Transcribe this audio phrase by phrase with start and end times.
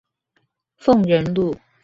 [0.79, 1.55] 鳳仁路